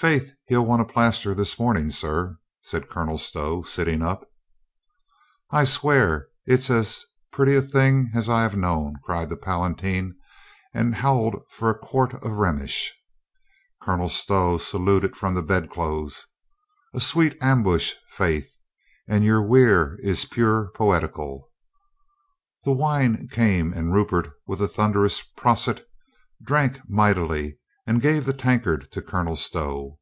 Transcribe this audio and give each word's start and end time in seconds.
"Faith, 0.00 0.30
he'll 0.46 0.64
want 0.64 0.80
a 0.80 0.84
plaster 0.84 1.34
this 1.34 1.58
morning, 1.58 1.90
sir," 1.90 2.38
says 2.62 2.84
Colonel 2.88 3.18
Stow, 3.18 3.62
sitting 3.62 4.00
up. 4.00 4.28
"I'll 5.50 5.66
swear 5.66 6.28
it's 6.46 6.70
as 6.70 7.04
pretty 7.32 7.56
a 7.56 7.60
thing 7.62 8.12
as 8.14 8.30
I 8.30 8.42
have 8.42 8.56
known," 8.56 8.94
cried 9.04 9.28
the 9.28 9.36
Palatine 9.36 10.14
and 10.72 10.94
howled 10.94 11.42
for 11.50 11.68
a 11.68 11.76
quart 11.76 12.14
of 12.14 12.38
Rhen 12.38 12.62
ish. 12.62 12.94
Colonel 13.82 14.08
Stow 14.08 14.56
saluted 14.56 15.16
from 15.16 15.34
the 15.34 15.42
bedclothes. 15.42 16.28
"A 16.94 17.00
sweet 17.00 17.36
ambush, 17.40 17.94
faith. 18.08 18.54
And 19.08 19.24
your 19.24 19.42
weir 19.42 19.98
is 20.00 20.26
pure 20.26 20.70
poet 20.76 21.02
ical." 21.02 21.48
The 22.62 22.70
wine 22.70 23.26
came 23.32 23.72
and 23.72 23.92
Rupert 23.92 24.30
with 24.46 24.62
a 24.62 24.68
thunder 24.68 25.04
ous 25.04 25.22
"Prosit!" 25.36 25.84
drank 26.40 26.88
mightily 26.88 27.58
and 27.86 28.02
gave 28.02 28.26
the 28.26 28.34
tankard 28.34 28.92
to 28.92 29.00
Colonel 29.00 29.34
Stow. 29.34 29.98